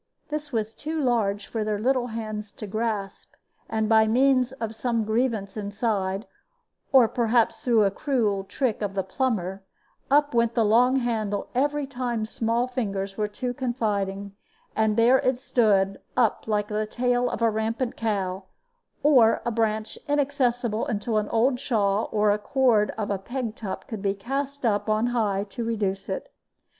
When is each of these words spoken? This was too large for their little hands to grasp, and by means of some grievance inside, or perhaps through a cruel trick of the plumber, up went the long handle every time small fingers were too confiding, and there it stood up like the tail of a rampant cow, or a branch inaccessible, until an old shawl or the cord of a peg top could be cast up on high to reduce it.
This 0.29 0.51
was 0.51 0.73
too 0.73 0.99
large 0.99 1.45
for 1.45 1.63
their 1.63 1.77
little 1.77 2.07
hands 2.07 2.51
to 2.53 2.65
grasp, 2.65 3.33
and 3.69 3.87
by 3.87 4.07
means 4.07 4.51
of 4.53 4.73
some 4.73 5.03
grievance 5.05 5.55
inside, 5.55 6.25
or 6.91 7.07
perhaps 7.07 7.63
through 7.63 7.83
a 7.83 7.91
cruel 7.91 8.43
trick 8.43 8.81
of 8.81 8.95
the 8.95 9.03
plumber, 9.03 9.61
up 10.09 10.33
went 10.33 10.55
the 10.55 10.65
long 10.65 10.95
handle 10.95 11.49
every 11.53 11.85
time 11.85 12.25
small 12.25 12.67
fingers 12.67 13.15
were 13.15 13.27
too 13.27 13.53
confiding, 13.53 14.35
and 14.75 14.97
there 14.97 15.19
it 15.19 15.37
stood 15.39 16.01
up 16.17 16.45
like 16.47 16.69
the 16.69 16.87
tail 16.87 17.29
of 17.29 17.43
a 17.43 17.51
rampant 17.51 17.95
cow, 17.95 18.45
or 19.03 19.39
a 19.45 19.51
branch 19.51 19.99
inaccessible, 20.07 20.83
until 20.87 21.19
an 21.19 21.29
old 21.29 21.59
shawl 21.59 22.09
or 22.11 22.31
the 22.31 22.39
cord 22.39 22.89
of 22.97 23.11
a 23.11 23.19
peg 23.19 23.55
top 23.55 23.87
could 23.87 24.01
be 24.01 24.15
cast 24.15 24.65
up 24.65 24.89
on 24.89 25.05
high 25.13 25.43
to 25.43 25.63
reduce 25.63 26.09
it. 26.09 26.33